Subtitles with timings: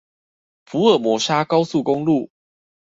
[0.65, 2.31] 福爾摩沙高速公路